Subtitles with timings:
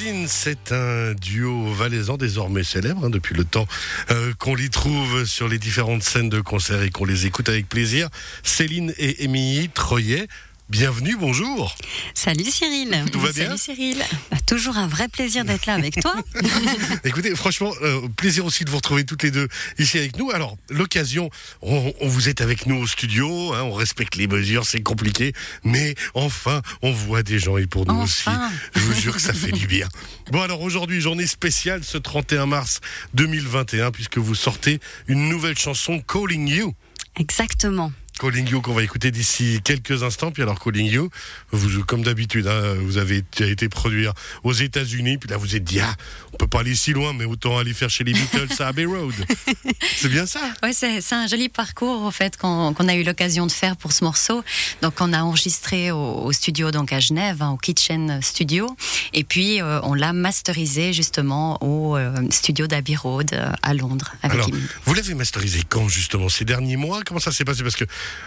[0.00, 3.66] Mnemosyne, c'est un duo valaisan désormais célèbre hein, depuis le temps
[4.10, 7.68] euh, qu'on les trouve sur les différentes scènes de concert et qu'on les écoute avec
[7.68, 8.08] plaisir.
[8.42, 10.28] Céline et Émilie Troyet.
[10.70, 11.74] Bienvenue, bonjour.
[12.14, 13.04] Salut Cyril.
[13.10, 14.04] Tout va bien Salut Cyril.
[14.30, 16.14] Bah, toujours un vrai plaisir d'être là avec toi.
[17.04, 19.48] Écoutez, franchement, euh, plaisir aussi de vous retrouver toutes les deux
[19.80, 20.30] ici avec nous.
[20.30, 21.28] Alors, l'occasion,
[21.60, 25.32] on, on vous est avec nous au studio, hein, on respecte les mesures, c'est compliqué,
[25.64, 28.30] mais enfin, on voit des gens et pour nous aussi,
[28.76, 29.88] je vous jure que ça fait du bien.
[30.30, 32.80] Bon, alors aujourd'hui, journée spéciale ce 31 mars
[33.14, 34.78] 2021, puisque vous sortez
[35.08, 36.74] une nouvelle chanson, Calling You.
[37.16, 37.90] Exactement.
[38.20, 40.30] Calling You qu'on va écouter d'ici quelques instants.
[40.30, 41.10] Puis alors Calling You,
[41.52, 44.12] vous, comme d'habitude, hein, vous avez été, été produire
[44.44, 45.18] aux États-Unis.
[45.18, 45.94] Puis là, vous êtes dit, ah,
[46.32, 48.84] on peut pas aller si loin, mais autant aller faire chez les Beatles à Abbey
[48.84, 49.14] Road.
[49.96, 50.40] C'est bien ça?
[50.62, 53.92] Ouais, c'est c'est un joli parcours en fait qu'on a eu l'occasion de faire pour
[53.92, 54.42] ce morceau.
[54.82, 58.76] Donc on a enregistré au, au studio donc à Genève, hein, au Kitchen Studio,
[59.12, 64.12] et puis euh, on l'a masterisé justement au euh, studio d'Abbey Road euh, à Londres
[64.22, 64.50] avec Alors,
[64.84, 67.00] vous l'avez masterisé quand justement Ces derniers mois?
[67.04, 67.62] Comment ça s'est passé?
[67.62, 67.84] Parce que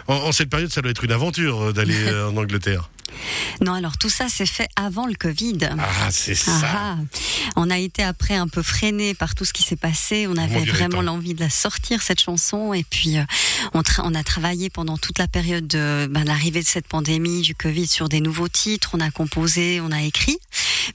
[0.07, 2.89] en, en cette période, ça doit être une aventure euh, d'aller euh, en Angleterre.
[3.61, 5.57] Non, alors tout ça s'est fait avant le Covid.
[5.77, 6.51] Ah, c'est ça.
[6.63, 7.19] Ah, ah.
[7.55, 10.27] On a été après un peu freiné par tout ce qui s'est passé.
[10.27, 13.23] On avait vraiment l'envie de la sortir cette chanson et puis euh,
[13.73, 17.87] on a travaillé pendant toute la période de ben, l'arrivée de cette pandémie du Covid
[17.87, 18.91] sur des nouveaux titres.
[18.93, 20.39] On a composé, on a écrit,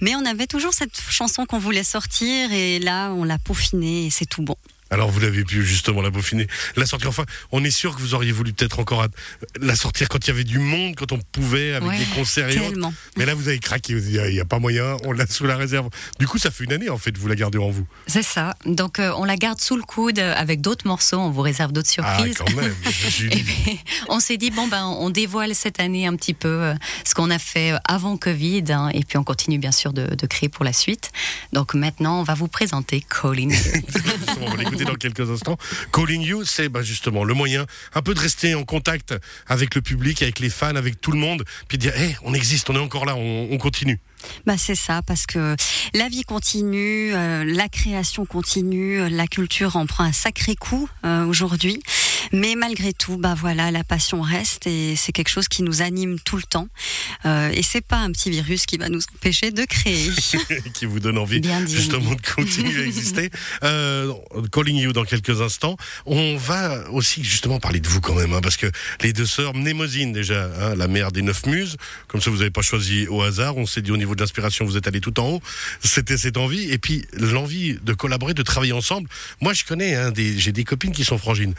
[0.01, 4.11] mais on avait toujours cette chanson qu'on voulait sortir et là on l'a peaufinée et
[4.11, 4.57] c'est tout bon.
[4.91, 7.09] Alors vous l'avez pu justement la peaufiner, la sortir.
[7.11, 9.07] Enfin, on est sûr que vous auriez voulu peut-être encore
[9.61, 12.49] la sortir quand il y avait du monde, quand on pouvait, avec Ouais, des concerts
[12.51, 12.79] et autres.
[13.17, 13.95] Mais là, vous avez craqué.
[13.95, 14.97] vous Il n'y a, pas moyen.
[15.05, 15.89] On l'a sous la réserve.
[16.19, 17.17] Du coup, ça fait une année en fait.
[17.17, 17.87] Vous la gardez en vous.
[18.07, 18.55] C'est ça.
[18.67, 21.19] Donc euh, on la garde sous le coude euh, avec d'autres morceaux.
[21.19, 22.39] On vous réserve d'autres Ah, surprises.
[22.39, 22.75] quand même.
[23.31, 26.75] Et puis, on s'est dit bon ben on dévoile cette année un petit peu euh,
[27.05, 30.27] ce qu'on a fait avant Covid hein, et puis on continue bien sûr de, de
[30.27, 31.11] créer pour la suite.
[31.53, 33.55] Donc maintenant on va vous présenter Calling.
[34.85, 35.57] Dans quelques instants.
[35.93, 39.15] Calling You, c'est bah, justement le moyen un peu de rester en contact
[39.47, 42.35] avec le public, avec les fans, avec tout le monde, puis de dire, hey, on
[42.35, 44.01] existe, on est encore là, on, on continue.
[44.47, 45.57] Bah c'est ça parce que
[45.95, 50.89] la vie continue, euh, la création continue, euh, la culture en prend un sacré coup
[51.05, 51.81] euh, aujourd'hui.
[52.33, 56.19] Mais malgré tout, bah voilà, la passion reste et c'est quelque chose qui nous anime
[56.21, 56.69] tout le temps.
[57.25, 60.11] Euh, et c'est pas un petit virus qui va nous empêcher de créer.
[60.75, 61.75] qui vous donne envie Bien dit.
[61.75, 63.31] justement de continuer à exister.
[63.65, 64.13] Euh,
[64.53, 65.77] calling You dans quelques instants.
[66.07, 68.71] On va aussi justement parler de vous quand même, hein, parce que
[69.03, 71.77] les deux sœurs, Mnemosyne déjà, hein, la mère des neuf muses,
[72.07, 74.65] comme ça vous n'avez pas choisi au hasard, on s'est dit au niveau de l'inspiration
[74.65, 75.43] vous êtes allé tout en haut,
[75.83, 79.09] c'était cette envie, et puis l'envie de collaborer, de travailler ensemble.
[79.41, 81.55] Moi je connais, hein, des, j'ai des copines qui sont frangines.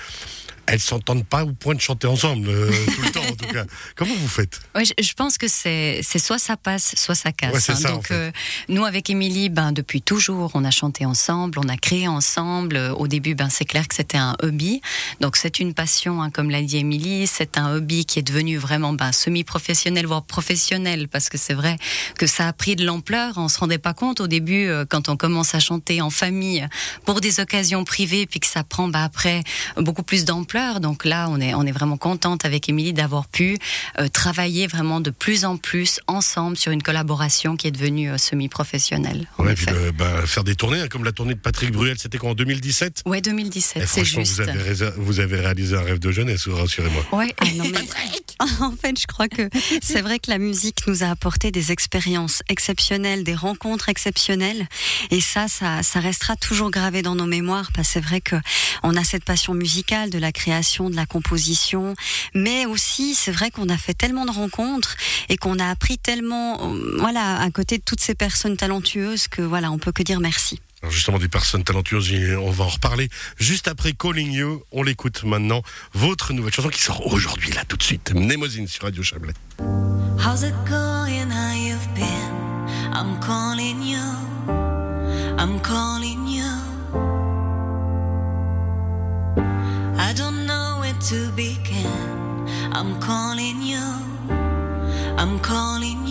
[0.72, 3.66] Elles s'entendent pas au point de chanter ensemble, euh, tout le temps en tout cas.
[3.96, 4.60] Comment vous faites?
[4.76, 7.50] Ouais, je, je pense que c'est soit ça passe, soit ça casse.
[7.50, 7.54] hein.
[7.54, 8.14] Ouais, c'est ça, en Donc fait.
[8.14, 8.32] euh,
[8.68, 12.76] nous avec Émilie, ben depuis toujours, on a chanté ensemble, on a créé ensemble.
[12.78, 14.82] Euh, Au début, ben c'est clair que c'était un hobby.
[15.22, 17.26] Donc c'est une passion, hein, comme l'a dit Émilie.
[17.28, 21.78] C'est un hobby qui est devenu vraiment ben, semi-professionnel, voire professionnel, parce que c'est vrai
[22.18, 23.34] que ça a pris de l'ampleur.
[23.38, 26.68] On se rendait pas compte au début euh, quand on commence à chanter en famille
[27.06, 29.44] pour des occasions privées, puis que ça prend ben, après
[29.78, 30.59] beaucoup plus d'ampleur.
[30.82, 33.58] Donc là, on est on est vraiment contente avec Émilie d'avoir pu
[34.00, 38.18] euh, travailler vraiment de plus en plus ensemble sur une collaboration qui est devenue euh,
[38.18, 39.28] semi-professionnelle.
[39.38, 41.98] en Ouais, puis le- bah, faire des tournées, hein, comme la tournée de Patrick Bruel,
[41.98, 44.34] c'était quoi en 2017 Ouais, 2017, Et c'est franchement, juste.
[44.42, 47.04] vous avez, résa- vous avez réalisé un rêve de jeunesse, rassurez-moi.
[47.14, 47.80] Ouais, ah non, mais-
[48.62, 49.50] en fait, je crois que
[49.82, 54.68] c'est vrai que la musique nous a apporté des expériences exceptionnelles, des rencontres exceptionnelles,
[55.12, 58.36] et ça, ça, ça restera toujours gravé dans nos mémoires, parce que c'est vrai que
[58.84, 61.96] on a cette passion musicale de la création, de la composition,
[62.34, 64.96] mais aussi c'est vrai qu'on a fait tellement de rencontres
[65.30, 69.42] et qu'on a appris tellement, euh, voilà, à côté de toutes ces personnes talentueuses que
[69.42, 70.60] voilà, on peut que dire merci.
[70.82, 72.12] Alors justement, des personnes talentueuses,
[72.42, 74.64] on va en reparler juste après Calling You.
[74.72, 75.62] On l'écoute maintenant.
[75.94, 78.14] Votre nouvelle chanson qui sort aujourd'hui, là, tout de suite.
[78.16, 79.34] Mnemosyne sur Radio Chablais.
[79.60, 81.30] How's it going?
[81.30, 82.40] How you've been?
[82.94, 84.00] I'm calling you.
[85.38, 86.19] I'm calling
[92.72, 93.82] I'm calling you.
[95.18, 96.09] I'm calling you.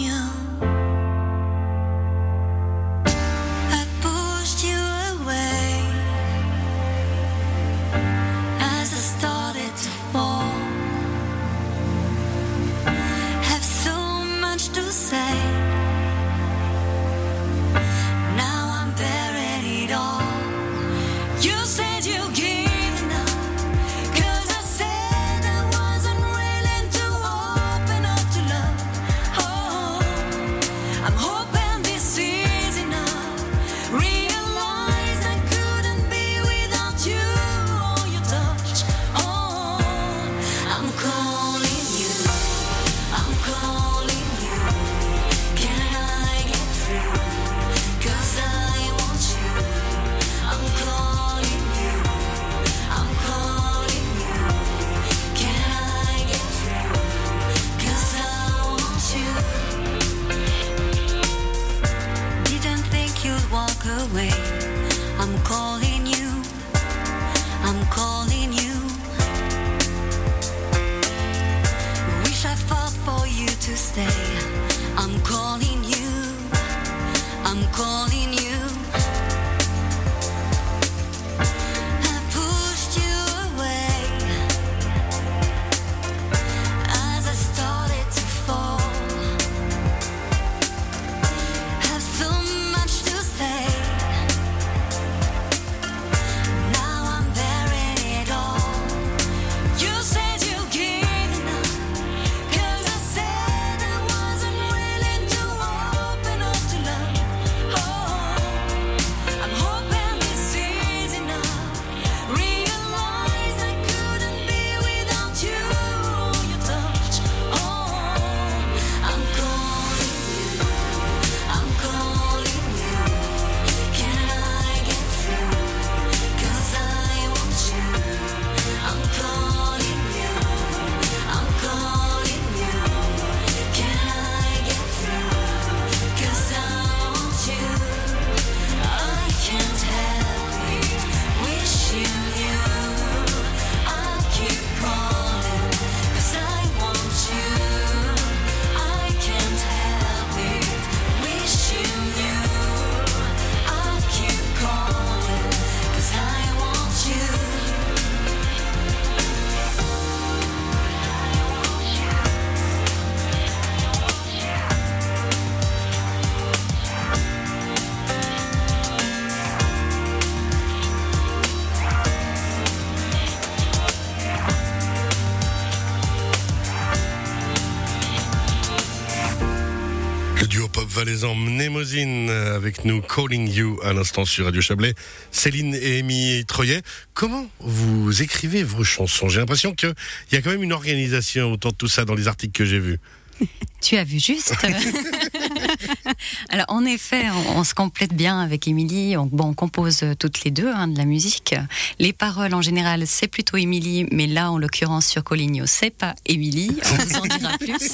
[180.99, 184.95] Valaisan Mnémosine euh, avec nous Calling You à l'instant sur Radio Chablais.
[185.31, 186.83] Céline et Amy Troyet,
[187.15, 189.29] comment vous écrivez vos chansons?
[189.29, 189.95] J'ai l'impression qu'il
[190.33, 192.81] y a quand même une organisation autour de tout ça dans les articles que j'ai
[192.81, 192.99] vus.
[193.81, 194.53] Tu as vu juste?
[196.51, 199.17] Alors en effet, on, on se complète bien avec Émilie.
[199.17, 201.55] On, bon, on compose toutes les deux hein, de la musique.
[201.99, 206.15] Les paroles en général, c'est plutôt Émilie, mais là, en l'occurrence sur Coligno, c'est pas
[206.27, 206.77] Émilie.
[206.93, 207.93] On vous en dira plus.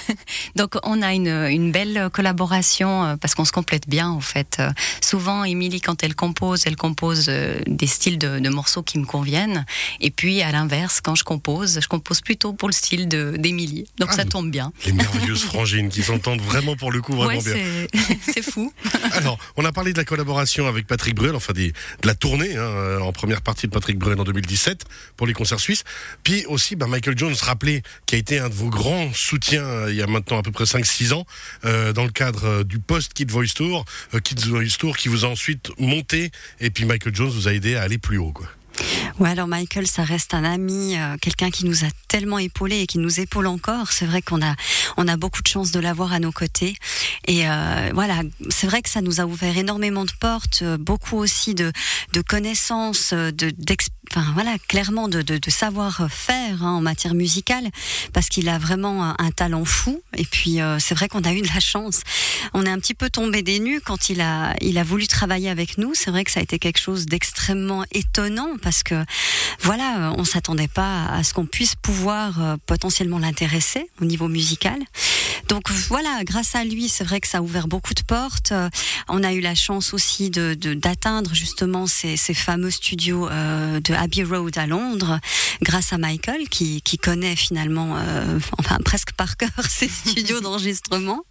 [0.56, 4.62] Donc on a une, une belle collaboration euh, parce qu'on se complète bien en fait.
[5.02, 9.04] Souvent, Émilie, quand elle compose, elle compose euh, des styles de, de morceaux qui me
[9.06, 9.64] conviennent.
[10.00, 13.86] Et puis à l'inverse, quand je compose, je compose plutôt pour le style d'Émilie.
[13.98, 14.72] Donc Ah, ça tombe bien.
[14.86, 17.49] Les merveilleuses frangines qui s'entendent vraiment pour le coup vraiment Ouais, bien.
[18.32, 18.72] c'est fou.
[19.12, 22.56] Alors, on a parlé de la collaboration avec Patrick Bruel, enfin des, de la tournée
[22.56, 24.84] hein, euh, en première partie de Patrick Bruel en 2017
[25.16, 25.84] pour les concerts suisses.
[26.22, 29.90] Puis aussi, bah, Michael Jones, rappelé, qui a été un de vos grands soutiens euh,
[29.90, 31.26] il y a maintenant à peu près 5-6 ans
[31.64, 35.24] euh, dans le cadre du post Kid Voice Tour, euh, Kids Voice Tour qui vous
[35.24, 36.30] a ensuite monté
[36.60, 38.32] et puis Michael Jones vous a aidé à aller plus haut.
[38.32, 38.46] Quoi.
[39.18, 42.86] Ouais, alors Michael, ça reste un ami, euh, quelqu'un qui nous a tellement épaulés et
[42.86, 43.92] qui nous épaule encore.
[43.92, 44.54] C'est vrai qu'on a,
[44.96, 46.74] on a beaucoup de chance de l'avoir à nos côtés.
[47.26, 51.16] Et euh, voilà, c'est vrai que ça nous a ouvert énormément de portes, euh, beaucoup
[51.16, 51.70] aussi de,
[52.12, 53.52] de connaissances, euh, de,
[54.10, 57.68] enfin voilà, clairement de, de, savoir-faire hein, en matière musicale,
[58.12, 60.02] parce qu'il a vraiment un, talent fou.
[60.16, 62.00] Et puis c'est vrai qu'on a eu de la chance.
[62.52, 65.48] On est un petit peu tombé des nues quand il a, il a voulu travailler
[65.48, 65.92] avec nous.
[65.94, 69.04] C'est vrai que ça a été quelque chose d'extrêmement étonnant parce que
[69.60, 74.78] voilà, on s'attendait pas à ce qu'on puisse pouvoir potentiellement l'intéresser au niveau musical.
[75.50, 78.52] Donc voilà, grâce à lui, c'est vrai que ça a ouvert beaucoup de portes.
[78.52, 78.70] Euh,
[79.08, 84.22] On a eu la chance aussi de d'atteindre justement ces, fameux studios euh, de Abbey
[84.22, 85.18] Road à Londres,
[85.60, 91.24] grâce à Michael qui, qui connaît finalement, euh, enfin presque par cœur ces studios d'enregistrement.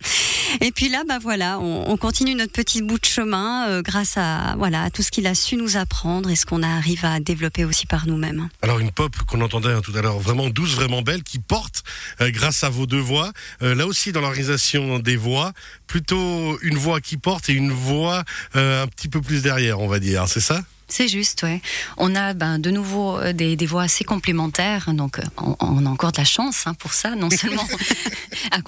[0.60, 4.56] Et puis là, bah voilà, on, on continue notre petit bout de chemin grâce à
[4.58, 7.86] voilà tout ce qu'il a su nous apprendre et ce qu'on arrive à développer aussi
[7.86, 8.50] par nous-mêmes.
[8.64, 11.84] Alors une pop qu'on entendait hein, tout à l'heure, vraiment douce, vraiment belle, qui porte
[12.20, 13.32] grâce à vos deux voix.
[13.62, 15.54] Là aussi dans l'organisation des voix,
[15.88, 18.24] plutôt une voix qui porte et une voix
[18.56, 20.62] euh, un petit peu plus derrière, on va dire, c'est ça?
[20.92, 21.62] C'est juste, ouais.
[21.98, 25.86] On a ben, de nouveau euh, des, des voix assez complémentaires, donc euh, on, on
[25.86, 27.68] a encore de la chance hein, pour ça, non seulement
[28.52, 28.62] à